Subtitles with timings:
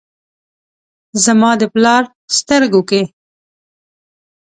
[1.23, 2.03] زما د پلار
[2.37, 3.01] سترګو کې،